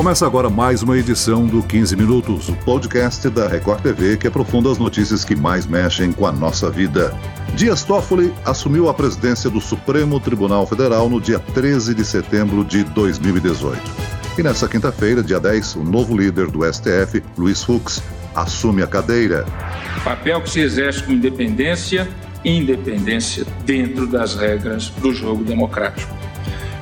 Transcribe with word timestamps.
Começa 0.00 0.24
agora 0.24 0.48
mais 0.48 0.82
uma 0.82 0.96
edição 0.96 1.46
do 1.46 1.62
15 1.62 1.94
Minutos, 1.94 2.48
o 2.48 2.56
podcast 2.56 3.28
da 3.28 3.46
Record 3.46 3.82
TV 3.82 4.16
que 4.16 4.26
aprofunda 4.26 4.72
as 4.72 4.78
notícias 4.78 5.26
que 5.26 5.36
mais 5.36 5.66
mexem 5.66 6.10
com 6.10 6.26
a 6.26 6.32
nossa 6.32 6.70
vida. 6.70 7.14
Dias 7.54 7.84
Toffoli 7.84 8.32
assumiu 8.42 8.88
a 8.88 8.94
presidência 8.94 9.50
do 9.50 9.60
Supremo 9.60 10.18
Tribunal 10.18 10.66
Federal 10.66 11.10
no 11.10 11.20
dia 11.20 11.38
13 11.38 11.94
de 11.94 12.02
setembro 12.02 12.64
de 12.64 12.82
2018. 12.82 13.78
E 14.38 14.42
nessa 14.42 14.66
quinta-feira, 14.66 15.22
dia 15.22 15.38
10, 15.38 15.76
o 15.76 15.84
novo 15.84 16.16
líder 16.16 16.46
do 16.46 16.60
STF, 16.64 17.22
Luiz 17.36 17.62
Fux, 17.62 18.02
assume 18.34 18.82
a 18.82 18.86
cadeira. 18.86 19.44
Papel 20.02 20.40
que 20.40 20.48
se 20.48 20.60
exerce 20.60 21.02
com 21.02 21.12
independência 21.12 22.08
e 22.42 22.56
independência 22.56 23.44
dentro 23.66 24.06
das 24.06 24.34
regras 24.34 24.88
do 24.88 25.12
jogo 25.12 25.44
democrático. 25.44 26.10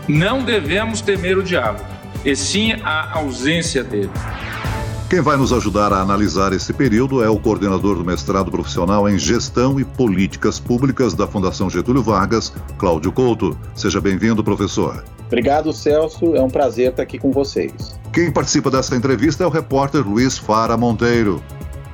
Não 0.06 0.44
devemos 0.44 1.00
temer 1.00 1.36
o 1.36 1.42
diálogo 1.42 1.98
e 2.28 2.36
sim 2.36 2.74
a 2.84 3.18
ausência 3.18 3.82
dele. 3.82 4.10
Quem 5.08 5.22
vai 5.22 5.38
nos 5.38 5.50
ajudar 5.50 5.94
a 5.94 6.02
analisar 6.02 6.52
esse 6.52 6.74
período 6.74 7.24
é 7.24 7.30
o 7.30 7.38
coordenador 7.38 7.96
do 7.96 8.04
mestrado 8.04 8.50
profissional 8.50 9.08
em 9.08 9.18
Gestão 9.18 9.80
e 9.80 9.84
Políticas 9.84 10.60
Públicas 10.60 11.14
da 11.14 11.26
Fundação 11.26 11.70
Getúlio 11.70 12.02
Vargas, 12.02 12.52
Cláudio 12.76 13.10
Couto. 13.12 13.58
Seja 13.74 13.98
bem-vindo, 13.98 14.44
professor. 14.44 15.02
Obrigado, 15.26 15.72
Celso. 15.72 16.36
É 16.36 16.42
um 16.42 16.50
prazer 16.50 16.90
estar 16.90 17.02
aqui 17.02 17.18
com 17.18 17.32
vocês. 17.32 17.98
Quem 18.12 18.30
participa 18.30 18.70
dessa 18.70 18.94
entrevista 18.94 19.42
é 19.42 19.46
o 19.46 19.50
repórter 19.50 20.06
Luiz 20.06 20.36
Fara 20.36 20.76
Monteiro. 20.76 21.42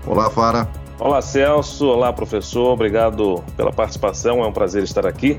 Olá, 0.05 0.29
Fara. 0.31 0.69
Olá, 0.99 1.23
Celso. 1.23 1.87
Olá, 1.87 2.13
professor. 2.13 2.73
Obrigado 2.73 3.45
pela 3.57 3.73
participação. 3.73 4.43
É 4.43 4.49
um 4.49 4.53
prazer 4.53 4.83
estar 4.83 5.07
aqui. 5.07 5.37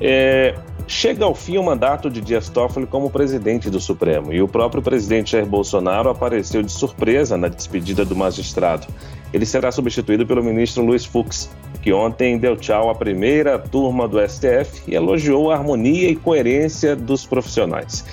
É, 0.00 0.54
Chega 0.86 1.24
ao 1.24 1.34
fim 1.34 1.56
o 1.56 1.62
mandato 1.62 2.10
de 2.10 2.20
Dias 2.20 2.48
Toffoli 2.48 2.86
como 2.86 3.10
presidente 3.10 3.70
do 3.70 3.80
Supremo 3.80 4.32
e 4.32 4.42
o 4.42 4.48
próprio 4.48 4.82
presidente 4.82 5.32
Jair 5.32 5.46
Bolsonaro 5.46 6.10
apareceu 6.10 6.62
de 6.62 6.72
surpresa 6.72 7.36
na 7.36 7.48
despedida 7.48 8.04
do 8.04 8.16
magistrado. 8.16 8.86
Ele 9.32 9.46
será 9.46 9.72
substituído 9.72 10.26
pelo 10.26 10.42
ministro 10.42 10.84
Luiz 10.84 11.04
Fux, 11.04 11.50
que 11.80 11.92
ontem 11.92 12.36
deu 12.36 12.56
tchau 12.56 12.90
à 12.90 12.94
primeira 12.94 13.58
turma 13.58 14.06
do 14.06 14.20
STF 14.20 14.82
e 14.86 14.94
elogiou 14.94 15.50
a 15.50 15.56
harmonia 15.56 16.08
e 16.10 16.16
coerência 16.16 16.94
dos 16.94 17.24
profissionais. 17.24 18.04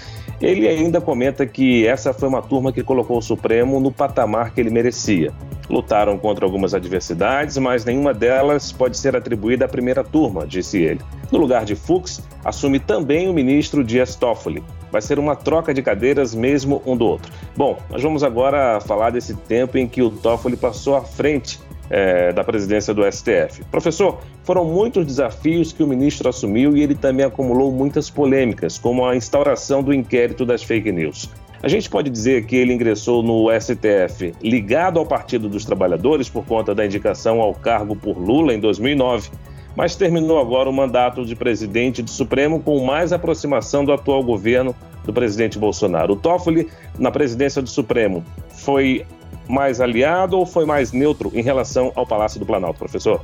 Ele 0.41 0.67
ainda 0.67 1.01
comenta 1.01 1.45
que 1.45 1.85
essa 1.85 2.13
foi 2.13 2.29
uma 2.29 2.41
turma 2.41 2.71
que 2.71 2.81
colocou 2.81 3.17
o 3.17 3.21
Supremo 3.21 3.79
no 3.79 3.91
patamar 3.91 4.53
que 4.53 4.61
ele 4.61 4.69
merecia. 4.69 5.33
Lutaram 5.69 6.17
contra 6.17 6.45
algumas 6.45 6.73
adversidades, 6.73 7.57
mas 7.57 7.83
nenhuma 7.83 8.13
delas 8.13 8.71
pode 8.71 8.97
ser 8.97 9.15
atribuída 9.15 9.65
à 9.65 9.67
primeira 9.67 10.03
turma, 10.03 10.47
disse 10.47 10.81
ele. 10.81 11.01
No 11.29 11.37
lugar 11.37 11.65
de 11.65 11.75
Fux, 11.75 12.21
assume 12.43 12.79
também 12.79 13.29
o 13.29 13.33
ministro 13.33 13.83
Dias 13.83 14.15
Toffoli. 14.15 14.63
Vai 14.91 15.01
ser 15.01 15.19
uma 15.19 15.35
troca 15.35 15.73
de 15.73 15.81
cadeiras 15.81 16.33
mesmo 16.33 16.81
um 16.85 16.95
do 16.95 17.05
outro. 17.05 17.31
Bom, 17.55 17.77
nós 17.89 18.01
vamos 18.01 18.23
agora 18.23 18.79
falar 18.79 19.11
desse 19.11 19.35
tempo 19.35 19.77
em 19.77 19.87
que 19.87 20.01
o 20.01 20.09
Toffoli 20.09 20.55
passou 20.55 20.95
à 20.95 21.01
frente 21.01 21.59
é, 21.89 22.31
da 22.31 22.43
presidência 22.43 22.93
do 22.93 23.03
STF. 23.09 23.63
Professor, 23.71 24.19
foram 24.43 24.65
muitos 24.65 25.05
desafios 25.05 25.73
que 25.73 25.83
o 25.83 25.87
ministro 25.87 26.29
assumiu 26.29 26.77
e 26.77 26.83
ele 26.83 26.95
também 26.95 27.25
acumulou 27.25 27.71
muitas 27.71 28.09
polêmicas, 28.09 28.77
como 28.77 29.05
a 29.05 29.15
instauração 29.15 29.81
do 29.81 29.93
inquérito 29.93 30.45
das 30.45 30.63
fake 30.63 30.91
news. 30.91 31.29
A 31.61 31.67
gente 31.67 31.89
pode 31.89 32.09
dizer 32.09 32.45
que 32.45 32.55
ele 32.55 32.73
ingressou 32.73 33.21
no 33.21 33.47
STF 33.59 34.33
ligado 34.41 34.97
ao 34.97 35.05
Partido 35.05 35.49
dos 35.49 35.65
Trabalhadores 35.65 36.29
por 36.29 36.45
conta 36.45 36.73
da 36.73 36.85
indicação 36.85 37.41
ao 37.41 37.53
cargo 37.53 37.97
por 37.97 38.17
Lula 38.17 38.53
em 38.53 38.59
2009, 38.59 39.29
mas 39.75 39.95
terminou 39.95 40.39
agora 40.39 40.69
o 40.69 40.73
mandato 40.73 41.25
de 41.25 41.35
presidente 41.35 42.01
do 42.01 42.09
Supremo 42.09 42.61
com 42.61 42.83
mais 42.85 43.11
aproximação 43.11 43.83
do 43.83 43.91
atual 43.91 44.23
governo 44.23 44.73
do 45.03 45.11
presidente 45.11 45.59
Bolsonaro. 45.59 46.13
O 46.13 46.15
Toffoli, 46.15 46.67
na 46.97 47.11
presidência 47.11 47.61
do 47.61 47.69
Supremo, 47.69 48.23
foi 48.49 49.05
mais 49.49 49.81
aliado 49.81 50.37
ou 50.37 50.45
foi 50.45 50.63
mais 50.63 50.91
neutro 50.91 51.31
em 51.33 51.41
relação 51.41 51.91
ao 51.95 52.05
Palácio 52.05 52.39
do 52.39 52.45
Planalto, 52.45 52.77
professor? 52.77 53.21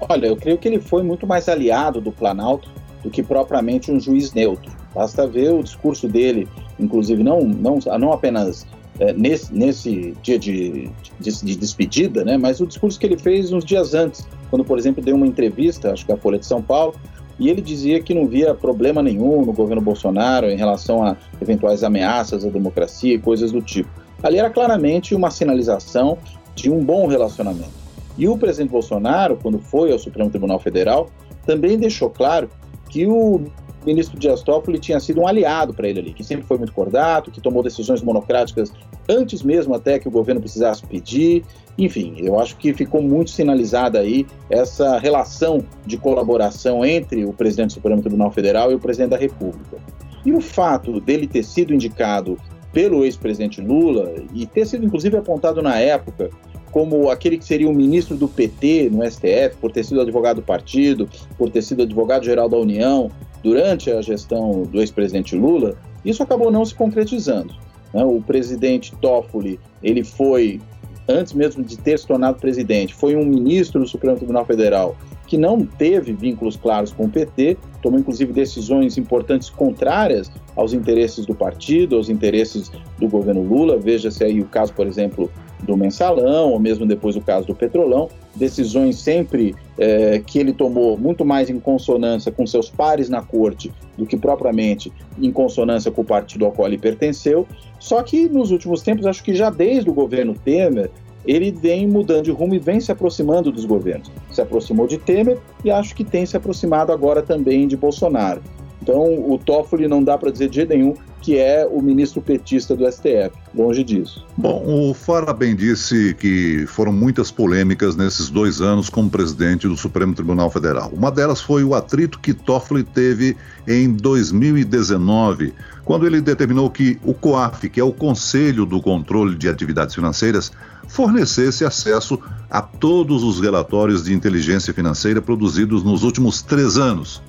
Olha, 0.00 0.26
eu 0.26 0.36
creio 0.36 0.58
que 0.58 0.66
ele 0.66 0.80
foi 0.80 1.02
muito 1.02 1.26
mais 1.26 1.48
aliado 1.48 2.00
do 2.00 2.10
Planalto 2.10 2.68
do 3.02 3.10
que 3.10 3.22
propriamente 3.22 3.90
um 3.90 4.00
juiz 4.00 4.32
neutro. 4.32 4.72
Basta 4.94 5.26
ver 5.26 5.52
o 5.52 5.62
discurso 5.62 6.08
dele, 6.08 6.48
inclusive 6.78 7.22
não, 7.22 7.40
não, 7.42 7.78
não 7.98 8.12
apenas 8.12 8.66
é, 8.98 9.12
nesse, 9.12 9.54
nesse 9.54 10.14
dia 10.22 10.38
de, 10.38 10.90
de, 11.20 11.44
de, 11.44 11.56
despedida, 11.56 12.24
né, 12.24 12.36
mas 12.36 12.60
o 12.60 12.66
discurso 12.66 12.98
que 12.98 13.06
ele 13.06 13.16
fez 13.16 13.52
uns 13.52 13.64
dias 13.64 13.94
antes, 13.94 14.26
quando, 14.50 14.64
por 14.64 14.78
exemplo, 14.78 15.02
deu 15.02 15.14
uma 15.14 15.26
entrevista, 15.26 15.92
acho 15.92 16.04
que 16.04 16.12
a 16.12 16.16
Folha 16.16 16.38
de 16.38 16.46
São 16.46 16.60
Paulo, 16.60 16.94
e 17.38 17.48
ele 17.48 17.60
dizia 17.60 18.02
que 18.02 18.12
não 18.12 18.26
via 18.26 18.52
problema 18.54 19.00
nenhum 19.00 19.44
no 19.44 19.52
governo 19.52 19.80
Bolsonaro 19.80 20.50
em 20.50 20.56
relação 20.56 21.04
a 21.04 21.16
eventuais 21.40 21.84
ameaças 21.84 22.44
à 22.44 22.50
democracia 22.50 23.14
e 23.14 23.18
coisas 23.18 23.52
do 23.52 23.62
tipo. 23.62 23.88
Ali 24.22 24.38
era 24.38 24.50
claramente 24.50 25.14
uma 25.14 25.30
sinalização 25.30 26.18
de 26.54 26.70
um 26.70 26.84
bom 26.84 27.06
relacionamento. 27.06 27.78
E 28.16 28.28
o 28.28 28.36
presidente 28.36 28.70
Bolsonaro, 28.70 29.38
quando 29.40 29.58
foi 29.60 29.92
ao 29.92 29.98
Supremo 29.98 30.28
Tribunal 30.28 30.58
Federal, 30.58 31.08
também 31.46 31.78
deixou 31.78 32.10
claro 32.10 32.50
que 32.88 33.06
o 33.06 33.44
ministro 33.86 34.18
Dias 34.18 34.42
Toffoli 34.42 34.78
tinha 34.78 34.98
sido 34.98 35.20
um 35.20 35.26
aliado 35.26 35.72
para 35.72 35.88
ele 35.88 36.00
ali, 36.00 36.12
que 36.12 36.24
sempre 36.24 36.44
foi 36.44 36.58
muito 36.58 36.72
cordato, 36.72 37.30
que 37.30 37.40
tomou 37.40 37.62
decisões 37.62 38.02
monocráticas 38.02 38.72
antes 39.08 39.42
mesmo 39.42 39.74
até 39.74 39.98
que 39.98 40.08
o 40.08 40.10
governo 40.10 40.40
precisasse 40.40 40.84
pedir. 40.84 41.44
Enfim, 41.78 42.16
eu 42.18 42.38
acho 42.38 42.56
que 42.56 42.74
ficou 42.74 43.00
muito 43.00 43.30
sinalizada 43.30 44.00
aí 44.00 44.26
essa 44.50 44.98
relação 44.98 45.64
de 45.86 45.96
colaboração 45.96 46.84
entre 46.84 47.24
o 47.24 47.32
presidente 47.32 47.68
do 47.68 47.74
Supremo 47.74 48.00
Tribunal 48.00 48.30
Federal 48.30 48.72
e 48.72 48.74
o 48.74 48.80
presidente 48.80 49.10
da 49.10 49.16
República. 49.16 49.78
E 50.26 50.32
o 50.32 50.40
fato 50.40 51.00
dele 51.00 51.26
ter 51.26 51.44
sido 51.44 51.72
indicado 51.72 52.36
pelo 52.78 53.04
ex-presidente 53.04 53.60
Lula 53.60 54.14
e 54.32 54.46
ter 54.46 54.64
sido 54.64 54.86
inclusive 54.86 55.16
apontado 55.16 55.60
na 55.60 55.80
época 55.80 56.30
como 56.70 57.10
aquele 57.10 57.36
que 57.36 57.44
seria 57.44 57.68
o 57.68 57.74
ministro 57.74 58.16
do 58.16 58.28
PT 58.28 58.88
no 58.92 59.04
STF, 59.04 59.56
por 59.60 59.72
ter 59.72 59.84
sido 59.84 60.00
advogado 60.00 60.36
do 60.36 60.42
partido, 60.42 61.08
por 61.36 61.50
ter 61.50 61.60
sido 61.62 61.82
advogado-geral 61.82 62.48
da 62.48 62.56
União 62.56 63.10
durante 63.42 63.90
a 63.90 64.00
gestão 64.00 64.62
do 64.62 64.78
ex-presidente 64.78 65.34
Lula, 65.34 65.76
isso 66.04 66.22
acabou 66.22 66.52
não 66.52 66.64
se 66.64 66.72
concretizando. 66.72 67.52
Né? 67.92 68.04
O 68.04 68.22
presidente 68.22 68.94
Toffoli, 69.00 69.58
ele 69.82 70.04
foi, 70.04 70.60
antes 71.08 71.32
mesmo 71.32 71.64
de 71.64 71.76
ter 71.76 71.98
se 71.98 72.06
tornado 72.06 72.38
presidente, 72.38 72.94
foi 72.94 73.16
um 73.16 73.24
ministro 73.24 73.80
do 73.80 73.88
Supremo 73.88 74.18
Tribunal 74.18 74.46
Federal 74.46 74.96
que 75.28 75.36
não 75.36 75.64
teve 75.64 76.14
vínculos 76.14 76.56
claros 76.56 76.90
com 76.90 77.04
o 77.04 77.08
PT, 77.08 77.58
tomou 77.82 78.00
inclusive 78.00 78.32
decisões 78.32 78.96
importantes 78.96 79.50
contrárias 79.50 80.32
aos 80.56 80.72
interesses 80.72 81.26
do 81.26 81.34
partido, 81.34 81.96
aos 81.96 82.08
interesses 82.08 82.72
do 82.98 83.06
governo 83.06 83.42
Lula. 83.42 83.78
Veja-se 83.78 84.24
aí 84.24 84.40
o 84.40 84.46
caso, 84.46 84.72
por 84.72 84.86
exemplo, 84.86 85.30
do 85.62 85.76
mensalão, 85.76 86.50
ou 86.50 86.58
mesmo 86.58 86.86
depois 86.86 87.14
o 87.14 87.20
caso 87.20 87.46
do 87.46 87.54
petrolão, 87.54 88.08
decisões 88.34 88.96
sempre 88.96 89.54
é, 89.76 90.18
que 90.18 90.38
ele 90.38 90.52
tomou 90.52 90.96
muito 90.96 91.26
mais 91.26 91.50
em 91.50 91.60
consonância 91.60 92.32
com 92.32 92.46
seus 92.46 92.70
pares 92.70 93.10
na 93.10 93.20
corte 93.20 93.70
do 93.98 94.06
que 94.06 94.16
propriamente 94.16 94.90
em 95.20 95.30
consonância 95.30 95.90
com 95.90 96.00
o 96.00 96.04
partido 96.04 96.46
ao 96.46 96.52
qual 96.52 96.68
ele 96.68 96.78
pertenceu. 96.78 97.46
Só 97.78 98.02
que 98.02 98.28
nos 98.30 98.50
últimos 98.50 98.80
tempos, 98.80 99.04
acho 99.04 99.22
que 99.22 99.34
já 99.34 99.50
desde 99.50 99.90
o 99.90 99.92
governo 99.92 100.34
Temer, 100.34 100.90
ele 101.28 101.52
vem 101.52 101.86
mudando 101.86 102.24
de 102.24 102.30
rumo 102.30 102.54
e 102.54 102.58
vem 102.58 102.80
se 102.80 102.90
aproximando 102.90 103.52
dos 103.52 103.66
governos. 103.66 104.10
Se 104.30 104.40
aproximou 104.40 104.86
de 104.86 104.96
Temer 104.96 105.38
e 105.62 105.70
acho 105.70 105.94
que 105.94 106.02
tem 106.02 106.24
se 106.24 106.38
aproximado 106.38 106.90
agora 106.90 107.20
também 107.20 107.68
de 107.68 107.76
Bolsonaro. 107.76 108.40
Então, 108.80 109.30
o 109.30 109.36
Toffoli 109.36 109.86
não 109.86 110.02
dá 110.02 110.16
para 110.16 110.30
dizer 110.30 110.48
de 110.48 110.56
jeito 110.56 110.70
nenhum 110.70 110.94
que 111.20 111.36
é 111.36 111.68
o 111.70 111.82
ministro 111.82 112.22
petista 112.22 112.74
do 112.74 112.90
STF, 112.90 113.32
longe 113.58 113.82
disso. 113.82 114.24
Bom, 114.36 114.62
o 114.66 114.94
Fara 114.94 115.32
bem 115.32 115.54
disse 115.54 116.14
que 116.18 116.64
foram 116.68 116.92
muitas 116.92 117.30
polêmicas 117.30 117.96
nesses 117.96 118.30
dois 118.30 118.60
anos 118.60 118.88
como 118.88 119.10
presidente 119.10 119.66
do 119.66 119.76
Supremo 119.76 120.14
Tribunal 120.14 120.48
Federal. 120.50 120.90
Uma 120.94 121.10
delas 121.10 121.40
foi 121.40 121.64
o 121.64 121.74
atrito 121.74 122.18
que 122.20 122.32
Toffoli 122.32 122.84
teve 122.84 123.36
em 123.66 123.92
2019, 123.92 125.52
quando 125.84 126.06
ele 126.06 126.20
determinou 126.20 126.70
que 126.70 126.98
o 127.02 127.12
COAF, 127.12 127.68
que 127.68 127.80
é 127.80 127.84
o 127.84 127.92
Conselho 127.92 128.64
do 128.64 128.80
Controle 128.80 129.36
de 129.36 129.48
Atividades 129.48 129.94
Financeiras, 129.94 130.52
fornecesse 130.86 131.64
acesso 131.64 132.18
a 132.50 132.62
todos 132.62 133.22
os 133.22 133.40
relatórios 133.40 134.04
de 134.04 134.14
inteligência 134.14 134.72
financeira 134.72 135.20
produzidos 135.20 135.82
nos 135.82 136.02
últimos 136.02 136.40
três 136.42 136.78
anos. 136.78 137.20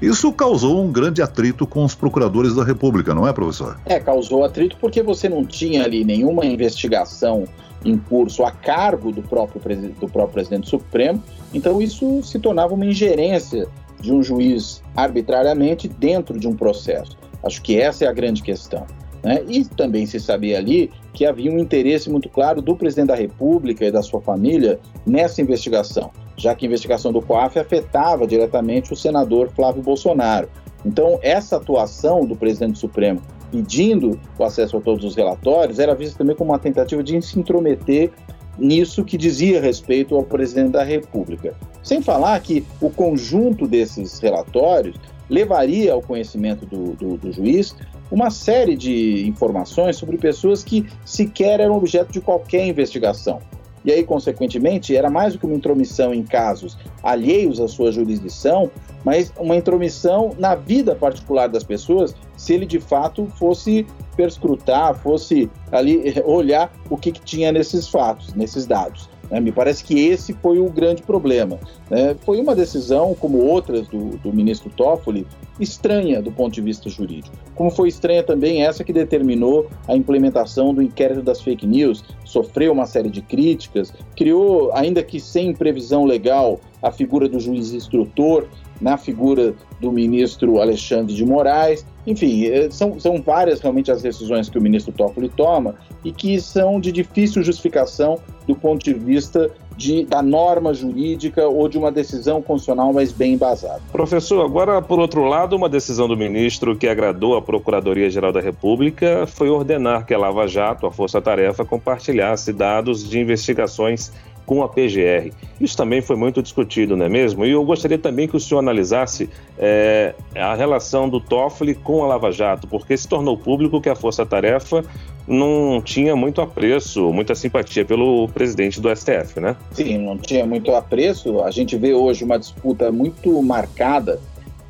Isso 0.00 0.32
causou 0.32 0.82
um 0.82 0.90
grande 0.90 1.20
atrito 1.20 1.66
com 1.66 1.84
os 1.84 1.94
procuradores 1.94 2.54
da 2.54 2.64
República, 2.64 3.14
não 3.14 3.28
é, 3.28 3.32
professor? 3.34 3.78
É, 3.84 4.00
causou 4.00 4.44
atrito 4.44 4.76
porque 4.80 5.02
você 5.02 5.28
não 5.28 5.44
tinha 5.44 5.84
ali 5.84 6.04
nenhuma 6.04 6.46
investigação 6.46 7.44
em 7.84 7.98
curso 7.98 8.44
a 8.44 8.50
cargo 8.50 9.12
do 9.12 9.22
próprio, 9.22 9.60
do 9.92 10.08
próprio 10.08 10.32
presidente 10.32 10.68
Supremo, 10.68 11.22
então 11.52 11.80
isso 11.82 12.22
se 12.22 12.38
tornava 12.38 12.74
uma 12.74 12.86
ingerência 12.86 13.68
de 14.00 14.12
um 14.12 14.22
juiz 14.22 14.82
arbitrariamente 14.96 15.86
dentro 15.86 16.38
de 16.38 16.48
um 16.48 16.54
processo. 16.54 17.18
Acho 17.42 17.60
que 17.60 17.78
essa 17.78 18.04
é 18.04 18.08
a 18.08 18.12
grande 18.12 18.42
questão. 18.42 18.86
Né? 19.22 19.42
E 19.48 19.64
também 19.66 20.06
se 20.06 20.18
sabia 20.18 20.56
ali 20.56 20.90
que 21.12 21.26
havia 21.26 21.52
um 21.52 21.58
interesse 21.58 22.08
muito 22.08 22.28
claro 22.28 22.62
do 22.62 22.74
presidente 22.74 23.08
da 23.08 23.14
República 23.14 23.84
e 23.84 23.90
da 23.90 24.02
sua 24.02 24.20
família 24.20 24.80
nessa 25.04 25.42
investigação 25.42 26.10
já 26.40 26.54
que 26.54 26.64
a 26.64 26.68
investigação 26.68 27.12
do 27.12 27.20
COAF 27.20 27.58
afetava 27.58 28.26
diretamente 28.26 28.92
o 28.92 28.96
senador 28.96 29.50
Flávio 29.50 29.82
Bolsonaro. 29.82 30.48
Então, 30.84 31.18
essa 31.22 31.56
atuação 31.56 32.24
do 32.24 32.34
presidente 32.34 32.72
do 32.72 32.78
Supremo 32.78 33.20
pedindo 33.50 34.18
o 34.38 34.44
acesso 34.44 34.76
a 34.76 34.80
todos 34.80 35.04
os 35.04 35.14
relatórios, 35.16 35.78
era 35.78 35.94
vista 35.94 36.18
também 36.18 36.36
como 36.36 36.52
uma 36.52 36.58
tentativa 36.58 37.02
de 37.02 37.20
se 37.20 37.38
intrometer 37.38 38.10
nisso 38.58 39.04
que 39.04 39.16
dizia 39.16 39.60
respeito 39.60 40.14
ao 40.14 40.22
presidente 40.22 40.72
da 40.72 40.82
República. 40.82 41.54
Sem 41.82 42.02
falar 42.02 42.38
que 42.40 42.64
o 42.80 42.90
conjunto 42.90 43.66
desses 43.66 44.18
relatórios 44.20 44.96
levaria 45.28 45.92
ao 45.92 46.02
conhecimento 46.02 46.66
do, 46.66 46.92
do, 46.94 47.16
do, 47.16 47.32
juiz 47.32 47.74
uma 48.10 48.30
série 48.30 48.76
de 48.76 49.26
informações 49.26 49.96
sobre 49.96 50.18
pessoas 50.18 50.64
que 50.64 50.86
sequer 51.04 51.60
eram 51.60 51.76
objeto 51.76 52.12
de 52.12 52.20
qualquer 52.20 52.66
investigação. 52.66 53.40
E 53.84 53.90
aí, 53.90 54.04
consequentemente, 54.04 54.94
era 54.94 55.08
mais 55.08 55.32
do 55.32 55.38
que 55.38 55.46
uma 55.46 55.54
intromissão 55.54 56.12
em 56.12 56.22
casos 56.22 56.76
alheios 57.02 57.60
à 57.60 57.66
sua 57.66 57.90
jurisdição, 57.90 58.70
mas 59.04 59.32
uma 59.38 59.56
intromissão 59.56 60.34
na 60.38 60.54
vida 60.54 60.94
particular 60.94 61.48
das 61.48 61.64
pessoas, 61.64 62.14
se 62.36 62.52
ele 62.52 62.66
de 62.66 62.78
fato 62.78 63.26
fosse 63.38 63.86
perscrutar, 64.16 64.94
fosse 64.96 65.50
ali 65.72 66.14
olhar 66.24 66.70
o 66.90 66.96
que, 66.96 67.10
que 67.12 67.22
tinha 67.22 67.50
nesses 67.50 67.88
fatos, 67.88 68.34
nesses 68.34 68.66
dados. 68.66 69.08
Né? 69.30 69.40
Me 69.40 69.52
parece 69.52 69.82
que 69.84 69.98
esse 69.98 70.34
foi 70.34 70.58
o 70.58 70.68
grande 70.68 71.02
problema. 71.02 71.58
Né? 71.88 72.14
Foi 72.20 72.38
uma 72.38 72.54
decisão, 72.54 73.14
como 73.18 73.38
outras 73.38 73.88
do, 73.88 74.18
do 74.18 74.32
ministro 74.32 74.70
Toffoli, 74.70 75.26
estranha 75.60 76.22
do 76.22 76.32
ponto 76.32 76.54
de 76.54 76.60
vista 76.60 76.88
jurídico. 76.88 77.36
Como 77.54 77.70
foi 77.70 77.88
estranha 77.88 78.22
também 78.22 78.64
essa 78.64 78.82
que 78.82 78.92
determinou 78.92 79.68
a 79.86 79.94
implementação 79.94 80.72
do 80.74 80.82
inquérito 80.82 81.22
das 81.22 81.40
fake 81.40 81.66
news, 81.66 82.04
sofreu 82.24 82.72
uma 82.72 82.86
série 82.86 83.10
de 83.10 83.20
críticas, 83.20 83.92
criou, 84.16 84.72
ainda 84.74 85.02
que 85.02 85.20
sem 85.20 85.52
previsão 85.52 86.04
legal, 86.04 86.60
a 86.82 86.90
figura 86.90 87.28
do 87.28 87.38
juiz 87.38 87.72
instrutor 87.72 88.48
na 88.80 88.96
figura 88.96 89.54
do 89.80 89.92
ministro 89.92 90.60
Alexandre 90.60 91.14
de 91.14 91.24
Moraes. 91.24 91.84
Enfim, 92.06 92.46
eh, 92.46 92.70
são, 92.70 92.98
são 92.98 93.20
várias 93.20 93.60
realmente 93.60 93.90
as 93.90 94.00
decisões 94.00 94.48
que 94.48 94.58
o 94.58 94.62
ministro 94.62 94.92
Toffoli 94.92 95.28
toma 95.28 95.74
e 96.02 96.10
que 96.10 96.40
são 96.40 96.80
de 96.80 96.90
difícil 96.90 97.42
justificação 97.42 98.18
do 98.46 98.56
ponto 98.56 98.82
de 98.82 98.94
vista 98.94 99.50
de, 99.80 100.04
da 100.04 100.20
norma 100.20 100.74
jurídica 100.74 101.48
ou 101.48 101.66
de 101.66 101.78
uma 101.78 101.90
decisão 101.90 102.42
constitucional 102.42 102.92
mais 102.92 103.12
bem 103.12 103.32
embasada. 103.32 103.80
Professor, 103.90 104.44
agora, 104.44 104.82
por 104.82 104.98
outro 104.98 105.24
lado, 105.24 105.56
uma 105.56 105.70
decisão 105.70 106.06
do 106.06 106.14
ministro 106.14 106.76
que 106.76 106.86
agradou 106.86 107.34
a 107.34 107.40
Procuradoria-Geral 107.40 108.30
da 108.30 108.40
República 108.40 109.26
foi 109.26 109.48
ordenar 109.48 110.04
que 110.04 110.12
a 110.12 110.18
Lava 110.18 110.46
Jato, 110.46 110.86
a 110.86 110.92
Força 110.92 111.18
Tarefa, 111.22 111.64
compartilhasse 111.64 112.52
dados 112.52 113.08
de 113.08 113.18
investigações 113.18 114.12
com 114.44 114.62
a 114.62 114.68
PGR. 114.68 115.32
Isso 115.58 115.76
também 115.76 116.02
foi 116.02 116.16
muito 116.16 116.42
discutido, 116.42 116.94
não 116.96 117.06
é 117.06 117.08
mesmo? 117.08 117.46
E 117.46 117.52
eu 117.52 117.64
gostaria 117.64 117.96
também 117.96 118.28
que 118.28 118.36
o 118.36 118.40
senhor 118.40 118.58
analisasse 118.58 119.30
é, 119.56 120.14
a 120.34 120.54
relação 120.54 121.08
do 121.08 121.20
Toffoli 121.20 121.74
com 121.74 122.04
a 122.04 122.08
Lava 122.08 122.30
Jato, 122.30 122.66
porque 122.66 122.96
se 122.96 123.08
tornou 123.08 123.38
público 123.38 123.80
que 123.80 123.88
a 123.88 123.94
Força 123.94 124.26
Tarefa 124.26 124.84
não 125.30 125.80
tinha 125.80 126.16
muito 126.16 126.40
apreço, 126.40 127.12
muita 127.12 127.36
simpatia 127.36 127.84
pelo 127.84 128.28
presidente 128.28 128.80
do 128.80 128.94
STF, 128.94 129.38
né? 129.38 129.56
Sim, 129.70 129.98
não 129.98 130.18
tinha 130.18 130.44
muito 130.44 130.74
apreço. 130.74 131.40
A 131.42 131.52
gente 131.52 131.76
vê 131.76 131.94
hoje 131.94 132.24
uma 132.24 132.36
disputa 132.36 132.90
muito 132.90 133.40
marcada 133.40 134.18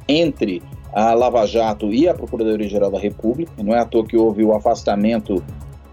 entre 0.07 0.63
a 0.93 1.15
Lava 1.15 1.47
Jato 1.47 1.91
e 1.95 2.07
a 2.07 2.13
Procuradoria-Geral 2.13 2.91
da 2.91 2.99
República. 2.99 3.51
Não 3.63 3.75
é 3.75 3.79
à 3.79 3.87
toa 3.87 4.05
que 4.05 4.19
houve 4.19 4.45
o 4.45 4.53
afastamento 4.55 5.43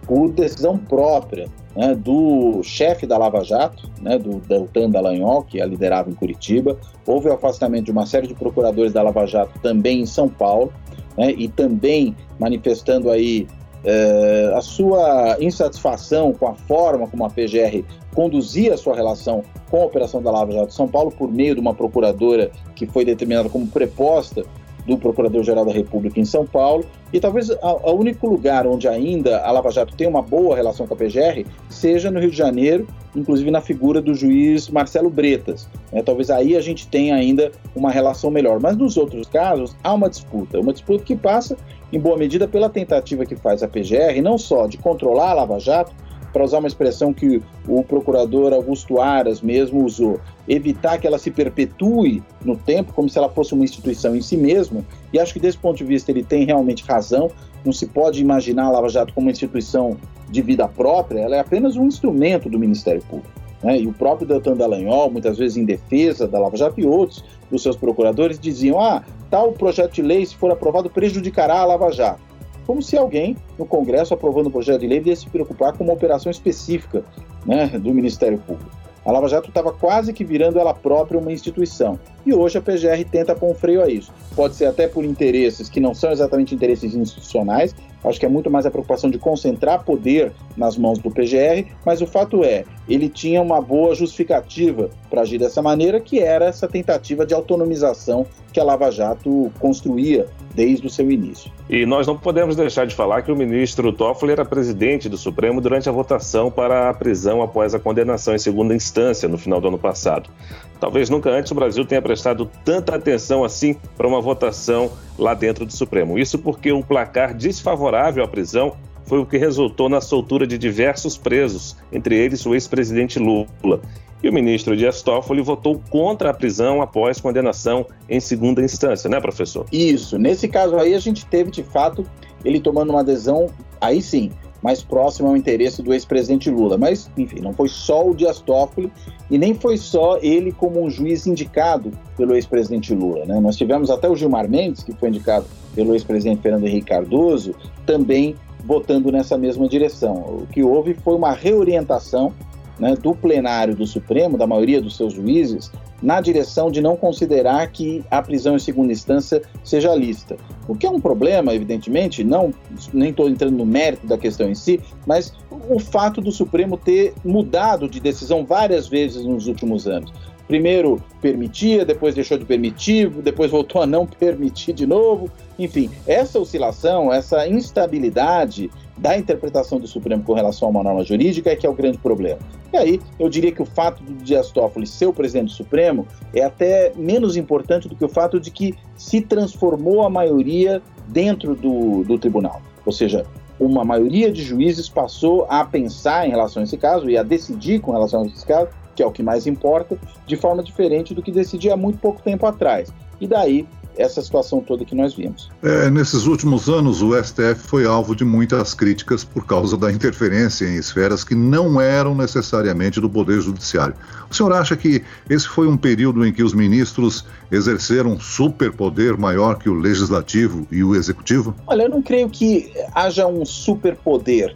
por 0.06 0.30
decisão 0.31 0.78
própria 0.78 1.48
né, 1.74 1.96
do 1.96 2.62
chefe 2.62 3.06
da 3.06 3.18
Lava 3.18 3.46
Jato, 3.46 3.90
né, 4.02 4.18
do 4.18 4.40
Deltan 4.40 4.90
Dallagnol, 4.90 5.44
que 5.44 5.62
a 5.62 5.66
liderava 5.66 6.10
em 6.10 6.14
Curitiba. 6.14 6.78
Houve 7.06 7.30
o 7.30 7.34
afastamento 7.34 7.86
de 7.86 7.92
uma 7.92 8.06
série 8.06 8.28
de 8.28 8.34
procuradores 8.34 8.92
da 8.92 9.02
Lava 9.02 9.25
Jato 9.25 9.58
também 9.62 10.02
em 10.02 10.06
São 10.06 10.28
Paulo, 10.28 10.74
né, 11.18 11.31
e 11.31 11.48
também 11.48 12.14
manifestando 12.38 13.10
aí 13.10 13.48
eh, 13.84 14.52
a 14.56 14.62
sua 14.62 15.38
insatisfação 15.40 16.34
com 16.34 16.48
a 16.48 16.54
forma 16.54 17.08
como 17.08 17.26
a 17.26 17.30
PGR 17.30 17.84
conduzia 18.14 18.74
a 18.74 18.78
sua 18.78 18.96
relação 18.96 19.44
com 19.70 19.82
a 19.82 19.86
operação 19.86 20.22
da 20.22 20.32
Lava 20.32 20.52
Jato 20.52 20.68
de 20.68 20.74
São 20.74 20.88
Paulo 20.88 21.12
por 21.12 21.32
meio 21.32 21.54
de 21.54 21.62
uma 21.62 21.74
procuradora 21.74 22.52
que 22.76 22.86
foi 22.86 23.06
determinada 23.06 23.50
como 23.50 23.68
preposta 23.68 24.44
do 24.88 24.98
Procurador-Geral 24.98 25.66
da 25.66 25.74
República 25.74 26.19
em 26.19 26.25
São 26.25 26.45
Paulo, 26.45 26.86
e 27.12 27.19
talvez 27.19 27.50
o 27.50 27.92
único 27.92 28.28
lugar 28.28 28.66
onde 28.66 28.88
ainda 28.88 29.42
a 29.42 29.51
Lava 29.51 29.69
Jato 29.69 29.95
tem 29.95 30.07
uma 30.07 30.22
boa 30.22 30.56
relação 30.56 30.88
com 30.88 30.94
a 30.94 30.98
PGR 30.98 31.45
seja 31.69 32.10
no 32.10 32.19
Rio 32.19 32.31
de 32.31 32.38
Janeiro, 32.38 32.88
inclusive 33.16 33.51
na 33.51 33.62
figura 33.62 34.01
do 34.01 34.13
juiz 34.13 34.69
Marcelo 34.69 35.10
Bretas. 35.10 35.68
É, 35.92 36.01
talvez 36.01 36.30
aí 36.30 36.56
a 36.56 36.62
gente 36.62 36.88
tenha 36.88 37.16
ainda 37.16 37.51
uma 37.75 37.92
relação 37.92 38.31
melhor. 38.31 38.60
Mas 38.60 38.75
nos 38.75 38.98
outros 38.98 39.28
casos, 39.28 39.75
há 39.84 39.94
uma 39.94 40.10
disputa, 40.10 40.60
uma 40.60 40.74
disputa 40.74 41.04
que 41.04 41.16
passa, 41.16 41.57
em 41.92 42.00
boa 42.00 42.18
medida, 42.18 42.48
pela 42.48 42.69
tentativa 42.69 43.25
que 43.25 43.36
faz 43.36 43.63
a 43.63 43.68
PGR, 43.68 44.22
não 44.22 44.38
só 44.38 44.68
de 44.68 44.78
controlar 44.78 45.31
a 45.31 45.33
Lava 45.33 45.60
Jato, 45.60 45.94
para 46.38 46.45
usar 46.45 46.60
uma 46.60 46.68
expressão 46.68 47.12
que 47.12 47.42
o 47.68 47.84
procurador 47.84 48.54
Augusto 48.54 49.01
Aras 49.01 49.42
mesmo 49.42 49.84
usou, 49.84 50.19
evitar 50.48 51.00
que 51.00 51.07
ela 51.07 51.18
se 51.18 51.31
perpetue 51.31 52.22
no 52.45 52.56
tempo, 52.56 52.94
como 52.94 53.10
se 53.10 53.18
ela 53.18 53.28
fosse 53.28 53.56
uma 53.56 53.63
instituição 53.63 54.16
em 54.16 54.22
si 54.22 54.38
mesma, 54.38 54.86
e 55.12 55.18
acho 55.18 55.34
que 55.34 55.39
desse 55.39 55.57
ponto 55.57 55.78
de 55.78 55.84
vista 55.84 56.12
ele 56.12 56.24
tem 56.24 56.45
realmente 56.45 56.84
razão, 56.84 57.31
não 57.66 57.74
se 57.74 57.88
pode 57.88 58.22
imaginar 58.22 58.66
a 58.66 58.69
Lava 58.69 58.88
Jato 58.88 59.16
como 59.16 59.25
uma 59.25 59.31
instituição 59.31 59.98
de 60.30 60.44
vida 60.44 60.68
própria, 60.68 61.22
ela 61.22 61.36
é 61.36 61.39
apenas 61.39 61.75
um 61.75 61.88
instrumento 61.88 62.48
do 62.48 62.60
Ministério 62.60 63.01
Público. 63.01 63.31
Né? 63.63 63.81
E 63.81 63.88
o 63.88 63.94
próprio 63.94 64.28
Deltan 64.28 64.56
Dallagnol, 64.56 65.10
muitas 65.10 65.40
vezes 65.40 65.57
em 65.57 65.66
defesa 65.66 66.28
da 66.28 66.38
Lava 66.38 66.56
Jato, 66.56 66.80
e 66.80 66.86
outros 66.86 67.25
dos 67.50 67.63
seus 67.63 67.75
procuradores 67.75 68.38
diziam: 68.38 68.80
ah, 68.80 69.01
tal 69.31 69.54
projeto 69.54 69.94
de 69.94 70.04
lei, 70.04 70.24
se 70.24 70.36
for 70.36 70.51
aprovado, 70.51 70.88
prejudicará 70.88 71.62
a 71.62 71.66
Lava 71.66 71.92
Jato 71.92 72.27
como 72.68 72.81
se 72.81 72.98
alguém 72.98 73.38
no 73.58 73.66
Congresso 73.66 74.14
aprovando 74.14 74.48
o 74.48 74.52
projeto 74.52 74.81
de 74.81 74.88
lei 74.88 75.00
devesse 75.00 75.22
se 75.22 75.30
preocupar 75.30 75.72
com 75.72 75.86
uma 75.86 75.94
operação 75.94 76.30
específica 76.30 77.02
né, 77.46 77.68
do 77.80 77.94
Ministério 77.94 78.38
Público. 78.40 78.69
A 79.06 79.12
Lava 79.14 79.30
Jato 79.30 79.48
estava 79.48 79.72
quase 79.72 80.12
que 80.12 80.25
virando 80.25 80.60
ela 80.60 80.74
própria 80.74 81.18
uma 81.18 81.31
instituição. 81.31 81.98
E 82.25 82.34
hoje 82.34 82.58
a 82.58 82.62
PGR 82.62 83.10
tenta 83.10 83.34
pôr 83.34 83.50
um 83.50 83.56
freio 83.56 83.81
a 83.81 83.88
isso. 83.88 84.12
Pode 84.36 84.56
ser 84.56 84.66
até 84.66 84.86
por 84.86 85.06
interesses 85.06 85.69
que 85.69 85.80
não 85.80 85.94
são 85.94 86.12
exatamente 86.12 86.54
interesses 86.54 86.94
institucionais, 86.94 87.74
acho 88.04 88.19
que 88.19 88.25
é 88.25 88.30
muito 88.30 88.52
mais 88.52 88.66
a 88.66 88.72
preocupação 88.72 89.10
de 89.10 89.18
concentrar 89.18 89.86
poder 89.86 90.34
nas 90.58 90.78
mãos 90.78 91.00
do 91.00 91.10
PGR, 91.10 91.72
mas 91.86 92.02
o 92.02 92.06
fato 92.06 92.44
é, 92.44 92.66
ele 92.90 93.08
tinha 93.08 93.42
uma 93.42 93.62
boa 93.62 93.96
justificativa 93.96 94.90
para 95.10 95.22
agir 95.22 95.38
dessa 95.38 95.62
maneira, 95.62 96.02
que 96.02 96.19
era 96.19 96.44
essa 96.44 96.68
tentativa 96.68 97.25
de 97.25 97.34
autonomização 97.34 98.25
que 98.52 98.60
a 98.60 98.64
Lava 98.66 98.92
Jato 98.92 99.50
construía 99.58 100.28
desde 100.57 100.88
o 100.88 100.89
seu 100.89 101.12
início. 101.12 101.51
E 101.69 101.86
nós 101.86 102.07
não 102.07 102.18
podemos 102.18 102.56
deixar 102.56 102.88
de 102.88 102.95
falar 102.95 103.21
que 103.21 103.31
o 103.31 103.36
ministro 103.36 103.94
Toffoli 103.94 104.31
era 104.31 104.44
presidente 104.44 105.07
do 105.07 105.15
Supremo 105.15 105.61
durante 105.61 105.87
a 105.87 105.92
votação 105.92 106.49
para 106.49 106.90
a 106.90 106.94
prisão 106.95 107.44
após 107.44 107.76
a 107.76 107.80
condenação 107.80 108.33
em 108.33 108.40
segunda 108.40 108.73
instância 108.73 109.30
no 109.30 109.37
final 109.37 109.61
do 109.61 109.68
ano 109.68 109.78
passado. 109.78 110.31
Talvez 110.80 111.11
nunca 111.11 111.30
antes 111.30 111.52
o 111.52 111.56
Brasil 111.56 111.85
tenha 111.85 112.02
prestado 112.02 112.49
tanta 112.66 112.95
atenção 112.95 113.44
assim 113.44 113.76
para 113.95 114.07
uma 114.07 114.19
votação 114.19 114.92
lá 115.16 115.35
dentro 115.35 115.64
do 115.64 115.71
Supremo. 115.71 116.18
Isso 116.18 116.40
porque 116.40 116.71
o 116.71 116.83
placar 116.83 117.35
desfavorável 117.35 118.23
à 118.23 118.28
prisão 118.28 118.76
foi 119.06 119.19
o 119.19 119.26
que 119.28 119.37
resultou 119.37 119.87
na 119.87 120.02
soltura 120.02 120.47
de 120.47 120.57
diversos 120.57 121.18
presos, 121.18 121.78
entre 121.92 122.16
eles 122.16 122.44
o 122.47 122.56
ex-presidente 122.56 123.19
Lula. 123.19 123.80
E 124.24 124.30
o 124.30 124.33
ministro 124.33 124.76
Dias 124.76 125.02
Toffoli 125.02 125.42
votou 125.42 125.80
contra 125.90 126.31
a 126.31 126.33
prisão 126.33 126.81
após 126.81 127.21
condenação 127.21 127.86
em 128.09 128.19
segunda 128.19 128.64
instância, 128.64 129.09
né, 129.09 129.19
professor? 129.19 129.66
Isso. 129.71 130.18
Nesse 130.18 130.47
caso 130.47 130.76
aí, 130.78 130.95
a 130.95 131.00
gente 131.00 131.26
teve, 131.26 131.52
de 131.52 131.64
fato, 131.64 132.06
ele 132.44 132.59
tomando 132.59 132.90
uma 132.90 133.02
adesão, 133.02 133.47
aí 133.80 134.02
sim, 134.02 134.31
mais 134.62 134.81
próximo 134.81 135.30
ao 135.30 135.38
interesse 135.38 135.81
do 135.81 135.94
ex-presidente 135.94 136.50
Lula. 136.50 136.78
Mas, 136.78 137.09
enfim, 137.16 137.42
não 137.42 137.54
foi 137.54 137.69
só 137.69 138.07
o 138.07 138.16
Dias 138.16 138.40
Toffoli 138.40 138.92
e 139.30 139.38
nem 139.38 139.54
foi 139.54 139.78
só 139.78 140.18
ele 140.21 140.52
como 140.52 140.83
um 140.83 140.90
juiz 140.90 141.28
indicado 141.28 141.92
pelo 142.16 142.33
ex-presidente 142.33 142.94
Lula. 142.94 143.26
Né? 143.26 143.40
Nós 143.40 143.56
tivemos 143.56 143.90
até 143.90 144.09
o 144.09 144.16
Gilmar 144.16 144.50
Mendes, 144.50 144.83
que 144.83 144.94
foi 144.94 145.09
indicado 145.09 145.45
pelo 145.76 145.94
ex-presidente 145.94 146.42
Fernando 146.42 146.66
Henrique 146.66 146.88
Cardoso, 146.88 147.54
também 147.86 148.36
votando 148.66 149.12
nessa 149.12 149.38
mesma 149.38 149.68
direção. 149.68 150.16
O 150.16 150.47
que 150.52 150.64
houve 150.64 150.95
foi 150.95 151.16
uma 151.16 151.31
reorientação 151.31 152.33
né, 152.80 152.96
do 152.96 153.14
plenário 153.14 153.76
do 153.76 153.86
Supremo, 153.86 154.38
da 154.38 154.48
maioria 154.48 154.81
dos 154.81 154.96
seus 154.96 155.14
juízes, 155.14 155.72
na 156.02 156.22
direção 156.22 156.69
de 156.69 156.81
não 156.81 156.96
considerar 156.96 157.66
que 157.72 158.04
a 158.12 158.22
prisão 158.22 158.56
em 158.56 158.60
segunda 158.60 158.92
instância 158.92 159.42
seja 159.64 159.96
lista. 159.96 160.38
O 160.68 160.76
que 160.76 160.86
é 160.86 160.90
um 160.90 161.00
problema, 161.00 161.54
evidentemente, 161.54 162.24
não 162.24 162.54
nem 162.94 163.10
estou 163.10 163.28
entrando 163.28 163.57
no 163.57 163.66
mérito 163.66 164.06
da 164.06 164.18
questão 164.18 164.50
em 164.50 164.56
si, 164.56 164.80
mas 165.06 165.34
o 165.69 165.80
fato 165.80 166.22
do 166.22 166.31
Supremo 166.31 166.78
ter 166.78 167.14
mudado 167.26 167.90
de 167.90 168.00
decisão 168.00 168.46
várias 168.46 168.88
vezes 168.88 169.26
nos 169.26 169.48
últimos 169.48 169.88
anos. 169.88 170.14
Primeiro 170.48 171.04
permitia, 171.22 171.84
depois 171.84 172.16
deixou 172.16 172.38
de 172.38 172.46
permitir, 172.46 173.10
depois 173.10 173.52
voltou 173.52 173.81
a 173.81 173.86
não 173.86 174.06
permitir 174.07 174.74
de 174.74 174.86
novo. 174.86 175.30
Enfim, 175.60 175.90
essa 176.06 176.40
oscilação, 176.40 177.12
essa 177.12 177.48
instabilidade 177.48 178.72
da 178.97 179.18
interpretação 179.18 179.80
do 179.80 179.87
Supremo 179.87 180.23
com 180.23 180.33
relação 180.33 180.68
a 180.68 180.71
uma 180.71 180.83
norma 180.83 181.04
jurídica 181.04 181.51
é 181.51 181.56
que 181.56 181.66
é 181.66 181.69
o 181.69 181.73
grande 181.73 181.97
problema. 181.97 182.39
E 182.73 182.77
aí, 182.77 183.01
eu 183.19 183.30
diria 183.30 183.51
que 183.51 183.61
o 183.61 183.66
fato 183.66 184.04
do 184.04 184.13
Dias 184.16 184.51
Toffoli 184.51 184.87
ser 184.87 185.06
o 185.06 185.13
presidente 185.13 185.49
do 185.49 185.51
Supremo 185.51 186.07
é 186.33 186.44
até 186.44 186.92
menos 186.95 187.37
importante 187.37 187.87
do 187.87 187.95
que 187.95 188.04
o 188.04 188.09
fato 188.09 188.39
de 188.39 188.51
que 188.51 188.75
se 188.95 189.21
transformou 189.21 190.04
a 190.04 190.09
maioria 190.09 190.81
dentro 191.07 191.56
do, 191.56 192.04
do 192.04 192.18
tribunal. 192.18 192.61
Ou 192.85 192.92
seja, 192.92 193.25
uma 193.59 193.83
maioria 193.83 194.31
de 194.31 194.44
juízes 194.44 194.89
passou 194.89 195.45
a 195.49 195.63
pensar 195.66 196.27
em 196.27 196.31
relação 196.31 196.61
a 196.61 196.63
esse 196.63 196.77
caso 196.77 197.09
e 197.09 197.18
a 197.18 197.23
decidir 197.23 197.80
com 197.80 197.92
relação 197.92 198.23
a 198.23 198.25
esse 198.25 198.45
caso, 198.45 198.69
que 198.95 199.04
é 199.04 199.06
o 199.06 199.11
que 199.11 199.23
mais 199.23 199.47
importa, 199.47 199.97
de 200.25 200.35
forma 200.35 200.63
diferente 200.63 201.13
do 201.13 201.21
que 201.21 201.31
decidia 201.31 201.73
há 201.73 201.77
muito 201.77 201.99
pouco 201.99 202.21
tempo 202.21 202.45
atrás. 202.45 202.92
E 203.19 203.27
daí 203.27 203.68
essa 203.97 204.21
situação 204.21 204.61
toda 204.61 204.85
que 204.85 204.95
nós 204.95 205.13
vimos. 205.13 205.49
É, 205.63 205.89
nesses 205.89 206.25
últimos 206.25 206.69
anos, 206.69 207.01
o 207.01 207.13
STF 207.21 207.56
foi 207.56 207.85
alvo 207.85 208.16
de 208.16 208.23
muitas 208.23 208.73
críticas 208.73 209.23
por 209.23 209.45
causa 209.45 209.77
da 209.77 209.92
interferência 209.92 210.66
em 210.66 210.75
esferas 210.75 211.23
que 211.23 211.35
não 211.35 211.81
eram 211.81 212.16
necessariamente 212.16 213.01
do 213.01 213.09
Poder 213.09 213.42
Judiciário. 213.42 213.95
O 214.30 214.33
senhor 214.33 214.54
acha 214.54 214.75
que 214.75 215.04
esse 215.30 215.47
foi 215.47 215.68
um 215.68 215.77
período 215.77 216.25
em 216.25 216.31
que 216.31 216.44
os 216.44 216.54
ministros 216.54 217.25
exerceram 217.51 218.11
um 218.11 218.19
superpoder 218.19 219.18
maior 219.18 219.57
que 219.57 219.69
o 219.69 219.73
Legislativo 219.73 220.68
e 220.71 220.83
o 220.83 220.95
Executivo? 220.95 221.56
Olha, 221.66 221.83
eu 221.83 221.89
não 221.89 222.01
creio 222.01 222.30
que 222.30 222.71
haja 222.94 223.25
um 223.25 223.45
superpoder. 223.45 224.56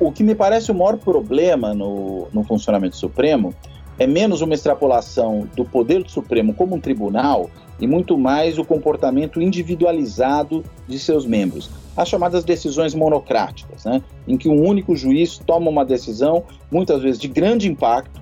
O 0.00 0.12
que 0.12 0.22
me 0.22 0.34
parece 0.34 0.70
o 0.70 0.74
maior 0.74 0.96
problema 0.96 1.74
no, 1.74 2.28
no 2.32 2.44
funcionamento 2.44 2.96
Supremo 2.96 3.54
é 3.98 4.06
menos 4.06 4.40
uma 4.40 4.54
extrapolação 4.54 5.48
do 5.56 5.64
poder 5.64 6.04
do 6.04 6.10
Supremo 6.10 6.54
como 6.54 6.76
um 6.76 6.80
tribunal 6.80 7.50
e 7.80 7.86
muito 7.86 8.18
mais 8.18 8.58
o 8.58 8.64
comportamento 8.64 9.40
individualizado 9.40 10.64
de 10.86 10.98
seus 10.98 11.24
membros. 11.24 11.70
As 11.96 12.08
chamadas 12.08 12.44
decisões 12.44 12.94
monocráticas, 12.94 13.84
né, 13.84 14.02
em 14.26 14.36
que 14.36 14.48
um 14.48 14.66
único 14.66 14.96
juiz 14.96 15.38
toma 15.38 15.70
uma 15.70 15.84
decisão, 15.84 16.44
muitas 16.70 17.02
vezes 17.02 17.20
de 17.20 17.28
grande 17.28 17.68
impacto, 17.68 18.20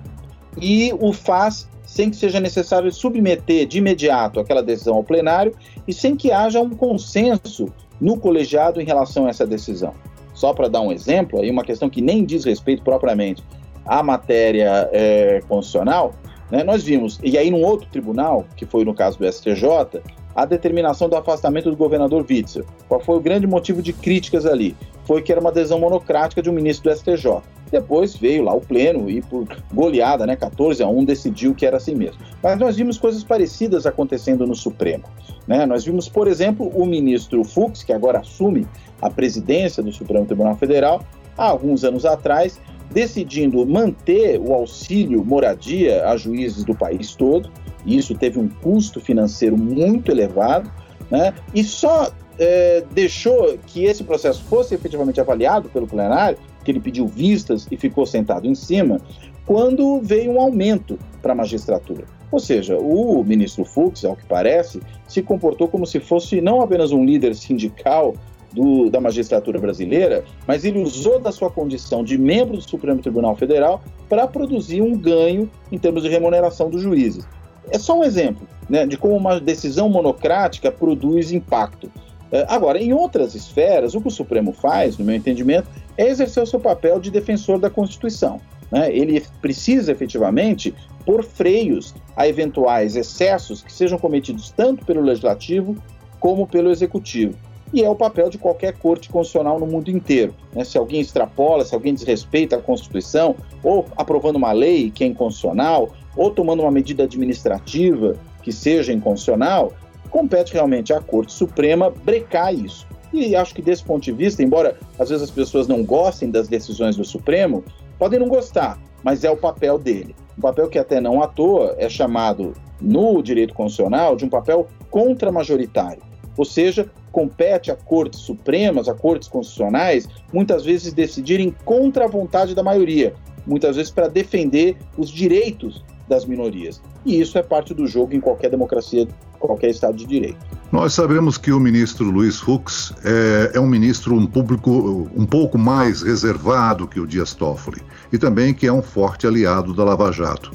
e 0.59 0.91
o 0.99 1.13
faz 1.13 1.67
sem 1.85 2.09
que 2.09 2.15
seja 2.17 2.39
necessário 2.39 2.91
submeter 2.91 3.65
de 3.65 3.77
imediato 3.77 4.39
aquela 4.39 4.61
decisão 4.61 4.95
ao 4.95 5.03
plenário 5.03 5.55
e 5.87 5.93
sem 5.93 6.15
que 6.15 6.31
haja 6.31 6.59
um 6.59 6.71
consenso 6.71 7.71
no 7.99 8.17
colegiado 8.17 8.81
em 8.81 8.85
relação 8.85 9.25
a 9.25 9.29
essa 9.29 9.47
decisão. 9.47 9.93
Só 10.33 10.53
para 10.53 10.67
dar 10.67 10.81
um 10.81 10.91
exemplo, 10.91 11.39
aí 11.39 11.49
uma 11.49 11.63
questão 11.63 11.89
que 11.89 12.01
nem 12.01 12.23
diz 12.23 12.43
respeito 12.43 12.83
propriamente 12.83 13.43
a 13.85 14.03
matéria 14.03 14.89
é, 14.91 15.41
constitucional, 15.47 16.13
né, 16.51 16.63
nós 16.63 16.83
vimos, 16.83 17.19
e 17.23 17.37
aí 17.37 17.51
num 17.51 17.63
outro 17.63 17.87
tribunal, 17.89 18.45
que 18.55 18.65
foi 18.65 18.85
no 18.85 18.93
caso 18.93 19.17
do 19.19 19.31
STJ, 19.31 20.01
a 20.35 20.45
determinação 20.45 21.09
do 21.09 21.15
afastamento 21.15 21.69
do 21.69 21.75
governador 21.75 22.23
Witzel. 22.29 22.63
Qual 22.87 22.99
foi 22.99 23.17
o 23.17 23.19
grande 23.19 23.47
motivo 23.47 23.81
de 23.81 23.91
críticas 23.91 24.45
ali? 24.45 24.75
Foi 25.05 25.21
que 25.21 25.31
era 25.31 25.41
uma 25.41 25.49
adesão 25.49 25.79
monocrática 25.79 26.43
de 26.43 26.49
um 26.49 26.53
ministro 26.53 26.91
do 26.91 26.95
STJ. 26.95 27.41
Depois 27.71 28.15
veio 28.15 28.43
lá 28.43 28.53
o 28.53 28.61
pleno 28.61 29.09
e 29.09 29.21
por 29.21 29.47
goleada, 29.73 30.27
né, 30.27 30.35
14 30.35 30.83
a 30.83 30.87
1, 30.87 31.05
decidiu 31.05 31.55
que 31.55 31.65
era 31.65 31.77
assim 31.77 31.95
mesmo. 31.95 32.21
Mas 32.41 32.57
nós 32.59 32.75
vimos 32.75 32.99
coisas 32.99 33.23
parecidas 33.23 33.85
acontecendo 33.85 34.45
no 34.45 34.55
Supremo. 34.55 35.05
Né? 35.47 35.65
Nós 35.65 35.83
vimos, 35.83 36.07
por 36.07 36.27
exemplo, 36.27 36.67
o 36.67 36.85
ministro 36.85 37.43
Fux, 37.43 37.83
que 37.83 37.91
agora 37.91 38.19
assume 38.19 38.67
a 39.01 39.09
presidência 39.09 39.81
do 39.81 39.91
Supremo 39.91 40.25
Tribunal 40.25 40.55
Federal, 40.55 41.03
há 41.37 41.45
alguns 41.45 41.83
anos 41.83 42.05
atrás, 42.05 42.59
decidindo 42.91 43.65
manter 43.65 44.39
o 44.39 44.53
auxílio 44.53 45.23
moradia 45.23 46.07
a 46.07 46.17
juízes 46.17 46.63
do 46.63 46.75
país 46.75 47.15
todo, 47.15 47.49
e 47.85 47.97
isso 47.97 48.15
teve 48.15 48.39
um 48.39 48.47
custo 48.47 48.99
financeiro 48.99 49.57
muito 49.57 50.11
elevado, 50.11 50.71
né? 51.09 51.33
e 51.53 51.63
só 51.63 52.11
é, 52.39 52.83
deixou 52.91 53.57
que 53.65 53.85
esse 53.85 54.03
processo 54.03 54.43
fosse 54.43 54.75
efetivamente 54.75 55.19
avaliado 55.19 55.69
pelo 55.69 55.87
plenário, 55.87 56.37
que 56.63 56.71
ele 56.71 56.79
pediu 56.79 57.07
vistas 57.07 57.67
e 57.71 57.77
ficou 57.77 58.05
sentado 58.05 58.45
em 58.45 58.55
cima, 58.55 58.99
quando 59.45 60.01
veio 60.01 60.31
um 60.31 60.41
aumento 60.41 60.99
para 61.21 61.31
a 61.31 61.35
magistratura. 61.35 62.05
Ou 62.29 62.39
seja, 62.39 62.77
o 62.77 63.23
ministro 63.23 63.63
Fux, 63.63 64.03
ao 64.03 64.15
que 64.15 64.25
parece, 64.25 64.81
se 65.07 65.21
comportou 65.21 65.69
como 65.69 65.87
se 65.87 65.99
fosse 65.99 66.41
não 66.41 66.61
apenas 66.61 66.91
um 66.91 67.05
líder 67.05 67.33
sindical 67.33 68.13
do, 68.57 68.89
da 68.89 68.99
magistratura 68.99 69.59
brasileira, 69.59 70.23
mas 70.47 70.65
ele 70.65 70.81
usou 70.81 71.19
da 71.19 71.31
sua 71.31 71.51
condição 71.51 72.03
de 72.03 72.17
membro 72.17 72.57
do 72.57 72.67
Supremo 72.67 72.99
Tribunal 72.99 73.35
Federal 73.35 73.83
para 74.09 74.27
produzir 74.27 74.81
um 74.81 74.97
ganho 74.97 75.49
em 75.71 75.77
termos 75.77 76.01
de 76.01 76.09
remuneração 76.09 76.67
dos 76.67 76.81
juízes. 76.81 77.27
É 77.69 77.77
só 77.77 77.99
um 77.99 78.03
exemplo 78.03 78.47
né, 78.67 78.87
de 78.87 78.97
como 78.97 79.15
uma 79.15 79.39
decisão 79.39 79.87
monocrática 79.87 80.71
produz 80.71 81.31
impacto. 81.31 81.91
É, 82.31 82.45
agora, 82.49 82.81
em 82.81 82.93
outras 82.93 83.35
esferas, 83.35 83.93
o 83.93 84.01
que 84.01 84.07
o 84.07 84.11
Supremo 84.11 84.51
faz, 84.51 84.97
no 84.97 85.05
meu 85.05 85.15
entendimento, 85.15 85.69
é 85.95 86.07
exercer 86.07 86.41
o 86.41 86.47
seu 86.47 86.59
papel 86.59 86.99
de 86.99 87.11
defensor 87.11 87.59
da 87.59 87.69
Constituição. 87.69 88.41
Né? 88.71 88.91
Ele 88.91 89.23
precisa 89.39 89.91
efetivamente 89.91 90.73
pôr 91.05 91.23
freios 91.23 91.93
a 92.15 92.27
eventuais 92.27 92.95
excessos 92.95 93.61
que 93.61 93.71
sejam 93.71 93.99
cometidos 93.99 94.49
tanto 94.49 94.83
pelo 94.83 95.01
Legislativo 95.01 95.77
como 96.19 96.47
pelo 96.47 96.71
Executivo 96.71 97.37
e 97.73 97.83
é 97.83 97.89
o 97.89 97.95
papel 97.95 98.29
de 98.29 98.37
qualquer 98.37 98.73
corte 98.77 99.09
constitucional 99.09 99.59
no 99.59 99.67
mundo 99.67 99.89
inteiro. 99.89 100.33
Né? 100.53 100.63
Se 100.63 100.77
alguém 100.77 101.01
extrapola, 101.01 101.65
se 101.65 101.75
alguém 101.75 101.93
desrespeita 101.93 102.55
a 102.55 102.61
Constituição, 102.61 103.35
ou 103.63 103.85
aprovando 103.95 104.37
uma 104.37 104.51
lei 104.51 104.89
que 104.89 105.03
é 105.03 105.07
inconstitucional, 105.07 105.89
ou 106.15 106.31
tomando 106.31 106.61
uma 106.61 106.71
medida 106.71 107.03
administrativa 107.03 108.15
que 108.41 108.51
seja 108.51 108.93
inconstitucional, 108.93 109.73
compete 110.09 110.53
realmente 110.53 110.93
à 110.93 111.01
Corte 111.01 111.33
Suprema 111.33 111.89
brecar 111.89 112.53
isso. 112.53 112.87
E 113.13 113.35
acho 113.35 113.53
que 113.53 113.61
desse 113.61 113.83
ponto 113.83 114.03
de 114.03 114.11
vista, 114.11 114.43
embora 114.43 114.77
às 114.97 115.09
vezes 115.09 115.23
as 115.23 115.31
pessoas 115.31 115.67
não 115.67 115.83
gostem 115.83 116.29
das 116.29 116.47
decisões 116.47 116.95
do 116.95 117.05
Supremo, 117.05 117.63
podem 117.97 118.19
não 118.19 118.27
gostar, 118.27 118.79
mas 119.03 119.23
é 119.23 119.29
o 119.29 119.37
papel 119.37 119.77
dele. 119.77 120.15
Um 120.37 120.41
papel 120.41 120.69
que 120.69 120.77
até 120.77 121.01
não 121.01 121.21
à 121.21 121.27
toa 121.27 121.75
é 121.77 121.89
chamado 121.89 122.53
no 122.79 123.21
direito 123.21 123.53
constitucional 123.53 124.15
de 124.15 124.25
um 124.25 124.29
papel 124.29 124.67
contra-majoritário. 124.89 126.01
Ou 126.37 126.45
seja, 126.45 126.89
compete 127.11 127.71
a 127.71 127.75
cortes 127.75 128.19
supremas, 128.19 128.87
a 128.87 128.93
cortes 128.93 129.27
constitucionais, 129.27 130.07
muitas 130.31 130.63
vezes 130.63 130.93
decidirem 130.93 131.55
contra 131.65 132.05
a 132.05 132.07
vontade 132.07 132.53
da 132.53 132.63
maioria, 132.63 133.13
muitas 133.45 133.75
vezes 133.75 133.91
para 133.91 134.07
defender 134.07 134.77
os 134.97 135.09
direitos 135.09 135.83
das 136.07 136.25
minorias. 136.25 136.81
E 137.05 137.19
isso 137.19 137.37
é 137.37 137.43
parte 137.43 137.73
do 137.73 137.85
jogo 137.85 138.15
em 138.15 138.19
qualquer 138.19 138.49
democracia, 138.49 139.07
qualquer 139.39 139.69
Estado 139.69 139.97
de 139.97 140.05
Direito. 140.05 140.37
Nós 140.71 140.93
sabemos 140.93 141.37
que 141.37 141.51
o 141.51 141.59
ministro 141.59 142.09
Luiz 142.09 142.39
Fux 142.39 142.93
é, 143.03 143.51
é, 143.53 143.59
um 143.59 143.67
ministro 143.67 144.13
um 144.15 144.25
público 144.25 145.09
um 145.15 145.25
pouco 145.25 145.57
mais 145.57 146.01
reservado 146.01 146.87
que 146.87 146.99
o 146.99 147.07
Dias 147.07 147.33
Toffoli 147.33 147.81
e 148.11 148.17
também 148.17 148.53
que 148.53 148.67
é 148.67 148.73
um 148.73 148.81
forte 148.81 149.25
aliado 149.25 149.73
da 149.73 149.83
Lava 149.83 150.11
Jato. 150.11 150.51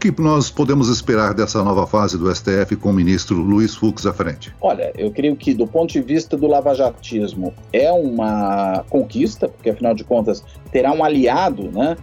Que 0.00 0.12
nós 0.20 0.48
podemos 0.48 0.88
esperar 0.88 1.34
dessa 1.34 1.64
nova 1.64 1.84
fase 1.84 2.16
do 2.16 2.32
STF 2.32 2.76
com 2.76 2.90
o 2.90 2.92
ministro 2.92 3.36
Luiz 3.36 3.74
Fux 3.74 4.06
à 4.06 4.12
frente? 4.12 4.54
Olha, 4.60 4.92
eu 4.96 5.10
creio 5.10 5.34
que 5.34 5.52
do 5.52 5.66
ponto 5.66 5.92
de 5.92 6.00
vista 6.00 6.36
do 6.36 6.46
lavajatismo 6.46 7.52
é 7.72 7.90
uma 7.90 8.84
conquista, 8.88 9.48
porque 9.48 9.70
afinal 9.70 9.94
de 9.94 10.04
contas 10.04 10.44
terá 10.70 10.92
um 10.92 11.02
aliado, 11.02 11.72
né, 11.72 11.96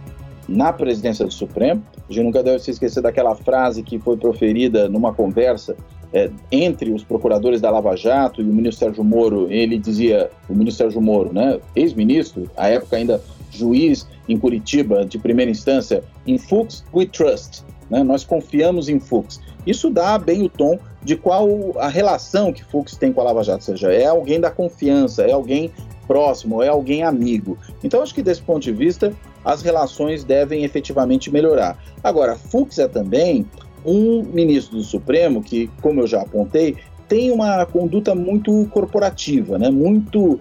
na 0.46 0.74
presidência 0.74 1.24
do 1.24 1.32
Supremo. 1.32 1.82
A 2.06 2.12
gente 2.12 2.24
nunca 2.24 2.42
deve 2.42 2.58
se 2.58 2.70
esquecer 2.70 3.00
daquela 3.00 3.34
frase 3.34 3.82
que 3.82 3.98
foi 3.98 4.18
proferida 4.18 4.90
numa 4.90 5.14
conversa 5.14 5.74
é, 6.12 6.30
entre 6.52 6.92
os 6.92 7.02
procuradores 7.02 7.62
da 7.62 7.70
Lava 7.70 7.96
Jato 7.96 8.42
e 8.42 8.44
o 8.44 8.52
ministro 8.52 8.86
Sérgio 8.86 9.02
Moro. 9.02 9.50
Ele 9.50 9.78
dizia, 9.78 10.30
o 10.50 10.54
ministro 10.54 10.84
Sérgio 10.84 11.00
Moro, 11.00 11.32
né, 11.32 11.58
ex-ministro, 11.74 12.50
à 12.58 12.68
época 12.68 12.96
ainda 12.96 13.22
juiz 13.50 14.06
em 14.28 14.38
Curitiba 14.38 15.04
de 15.06 15.18
primeira 15.18 15.50
instância, 15.50 16.04
em 16.26 16.36
Fux 16.36 16.84
we 16.92 17.06
trust. 17.06 17.64
Né? 17.90 18.02
Nós 18.02 18.24
confiamos 18.24 18.88
em 18.88 18.98
Fux. 18.98 19.40
Isso 19.66 19.90
dá 19.90 20.18
bem 20.18 20.42
o 20.42 20.48
tom 20.48 20.78
de 21.02 21.16
qual 21.16 21.48
a 21.78 21.88
relação 21.88 22.52
que 22.52 22.64
Fux 22.64 22.96
tem 22.96 23.12
com 23.12 23.20
a 23.20 23.24
Lava 23.24 23.42
Jato, 23.42 23.70
ou 23.70 23.76
seja, 23.76 23.92
é 23.92 24.06
alguém 24.06 24.40
da 24.40 24.50
confiança, 24.50 25.22
é 25.22 25.32
alguém 25.32 25.70
próximo, 26.06 26.62
é 26.62 26.68
alguém 26.68 27.02
amigo. 27.02 27.58
Então, 27.82 28.02
acho 28.02 28.14
que 28.14 28.22
desse 28.22 28.42
ponto 28.42 28.62
de 28.62 28.72
vista, 28.72 29.12
as 29.44 29.62
relações 29.62 30.24
devem 30.24 30.64
efetivamente 30.64 31.32
melhorar. 31.32 31.78
Agora, 32.02 32.36
Fux 32.36 32.78
é 32.78 32.88
também 32.88 33.46
um 33.84 34.22
ministro 34.22 34.76
do 34.76 34.82
Supremo 34.82 35.42
que, 35.42 35.68
como 35.80 36.00
eu 36.00 36.06
já 36.06 36.22
apontei, 36.22 36.76
tem 37.08 37.30
uma 37.30 37.64
conduta 37.66 38.14
muito 38.14 38.66
corporativa, 38.72 39.58
né? 39.58 39.70
muito 39.70 40.40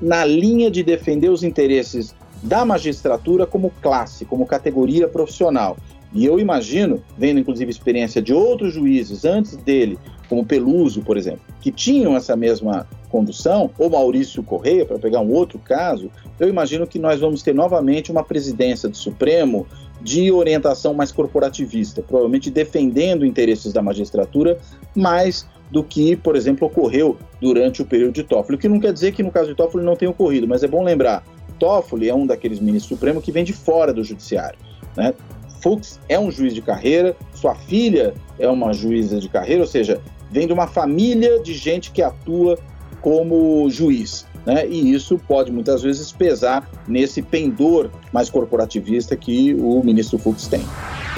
na 0.00 0.24
linha 0.24 0.70
de 0.70 0.82
defender 0.82 1.28
os 1.28 1.44
interesses 1.44 2.14
da 2.42 2.64
magistratura 2.64 3.46
como 3.46 3.70
classe, 3.80 4.24
como 4.24 4.46
categoria 4.46 5.06
profissional. 5.06 5.76
E 6.12 6.24
eu 6.24 6.40
imagino, 6.40 7.02
vendo 7.16 7.40
inclusive 7.40 7.70
experiência 7.70 8.20
de 8.20 8.32
outros 8.32 8.74
juízes 8.74 9.24
antes 9.24 9.56
dele, 9.56 9.98
como 10.28 10.44
Peluso, 10.44 11.02
por 11.02 11.16
exemplo, 11.16 11.40
que 11.60 11.70
tinham 11.70 12.16
essa 12.16 12.36
mesma 12.36 12.86
condução, 13.08 13.70
ou 13.78 13.90
Maurício 13.90 14.42
Correia, 14.42 14.86
para 14.86 14.98
pegar 14.98 15.20
um 15.20 15.32
outro 15.32 15.58
caso, 15.58 16.10
eu 16.38 16.48
imagino 16.48 16.86
que 16.86 16.98
nós 16.98 17.20
vamos 17.20 17.42
ter 17.42 17.54
novamente 17.54 18.10
uma 18.10 18.22
presidência 18.22 18.88
do 18.88 18.96
Supremo 18.96 19.66
de 20.00 20.30
orientação 20.30 20.94
mais 20.94 21.12
corporativista, 21.12 22.02
provavelmente 22.02 22.50
defendendo 22.50 23.26
interesses 23.26 23.72
da 23.72 23.82
magistratura 23.82 24.58
mais 24.94 25.46
do 25.70 25.84
que, 25.84 26.16
por 26.16 26.34
exemplo, 26.34 26.66
ocorreu 26.66 27.16
durante 27.40 27.82
o 27.82 27.84
período 27.84 28.14
de 28.14 28.24
Toffoli. 28.24 28.56
O 28.56 28.58
que 28.58 28.68
não 28.68 28.80
quer 28.80 28.92
dizer 28.92 29.12
que 29.12 29.22
no 29.22 29.30
caso 29.30 29.48
de 29.48 29.54
Toffoli 29.54 29.84
não 29.84 29.94
tenha 29.94 30.10
ocorrido, 30.10 30.48
mas 30.48 30.62
é 30.62 30.68
bom 30.68 30.82
lembrar, 30.82 31.24
Toffoli 31.58 32.08
é 32.08 32.14
um 32.14 32.26
daqueles 32.26 32.58
ministros 32.58 32.88
supremos 32.88 33.22
que 33.22 33.30
vem 33.30 33.44
de 33.44 33.52
fora 33.52 33.92
do 33.92 34.02
judiciário. 34.02 34.58
Né? 34.96 35.14
Fuchs 35.60 36.00
é 36.08 36.18
um 36.18 36.30
juiz 36.30 36.54
de 36.54 36.62
carreira, 36.62 37.16
sua 37.34 37.54
filha 37.54 38.14
é 38.38 38.48
uma 38.48 38.72
juíza 38.72 39.18
de 39.18 39.28
carreira, 39.28 39.62
ou 39.62 39.66
seja, 39.68 40.00
vem 40.30 40.46
de 40.46 40.52
uma 40.52 40.66
família 40.66 41.40
de 41.40 41.54
gente 41.54 41.90
que 41.90 42.02
atua 42.02 42.58
como 43.00 43.68
juiz. 43.70 44.26
né? 44.46 44.66
e 44.66 44.94
isso 44.94 45.18
pode 45.28 45.52
muitas 45.52 45.82
vezes 45.82 46.12
pesar 46.12 46.68
nesse 46.88 47.22
pendor 47.22 47.90
mais 48.12 48.30
corporativista 48.30 49.16
que 49.16 49.54
o 49.54 49.82
ministro 49.82 50.18
Fux 50.18 50.46
tem. 50.46 50.62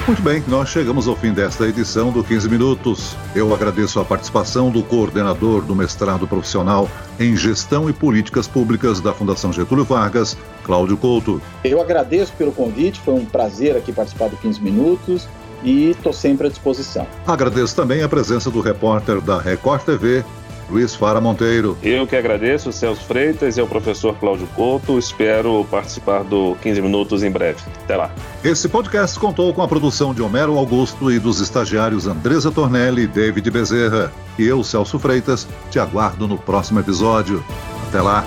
Muito 0.05 0.21
bem, 0.21 0.43
nós 0.49 0.69
chegamos 0.69 1.07
ao 1.07 1.15
fim 1.15 1.33
desta 1.33 1.65
edição 1.65 2.11
do 2.11 2.25
15 2.25 2.49
Minutos. 2.49 3.17
Eu 3.37 3.55
agradeço 3.55 4.01
a 4.01 4.05
participação 4.05 4.69
do 4.69 4.83
coordenador 4.83 5.63
do 5.63 5.77
mestrado 5.77 6.27
profissional 6.27 6.89
em 7.21 7.37
Gestão 7.37 7.89
e 7.89 7.93
Políticas 7.93 8.49
Públicas 8.49 9.01
da 9.01 9.15
Fundação 9.15 9.53
Getúlio 9.53 9.85
Vargas, 9.85 10.37
Cláudio 10.65 10.97
Couto. 10.97 11.41
Eu 11.63 11.81
agradeço 11.81 12.33
pelo 12.33 12.51
convite, 12.51 12.99
foi 12.99 13.15
um 13.15 13.25
prazer 13.25 13.77
aqui 13.77 13.93
participar 13.93 14.29
do 14.29 14.37
15 14.37 14.61
Minutos 14.61 15.29
e 15.63 15.91
estou 15.91 16.13
sempre 16.13 16.49
à 16.49 16.51
disposição. 16.51 17.07
Agradeço 17.25 17.77
também 17.77 18.03
a 18.03 18.09
presença 18.09 18.51
do 18.51 18.61
repórter 18.61 19.21
da 19.21 19.41
Record 19.41 19.83
TV, 19.83 20.25
Luiz 20.71 20.95
Fara 20.95 21.21
Monteiro. 21.21 21.77
Eu 21.83 22.07
que 22.07 22.17
agradeço, 22.17 22.73
Celso 22.73 23.05
Freitas 23.05 23.57
e 23.57 23.61
ao 23.61 23.67
professor 23.67 24.15
Cláudio 24.17 24.47
Couto. 24.55 24.99
Espero 24.99 25.67
participar 25.71 26.23
do 26.25 26.57
15 26.63 26.83
Minutos 26.83 27.23
em 27.23 27.31
breve. 27.31 27.61
Até 27.85 27.97
lá. 27.97 28.11
Esse 28.43 28.69
podcast 28.69 29.19
contou 29.19 29.53
com 29.53 29.63
a 29.63 29.69
produção 29.69 30.15
de 30.15 30.23
Homero 30.23 30.57
Augusto 30.57 31.11
e 31.11 31.19
dos 31.19 31.41
estagiários 31.41 32.07
Andresa 32.07 32.51
Tornelli 32.51 33.03
e 33.03 33.07
David 33.07 33.51
Bezerra. 33.51 34.13
E 34.39 34.45
eu, 34.45 34.63
Celso 34.65 34.99
Freitas, 34.99 35.47
te 35.71 35.79
aguardo 35.79 36.27
no 36.27 36.39
próximo 36.39 36.81
episódio. 36.81 37.45
Até 37.89 38.01
lá. 38.01 38.25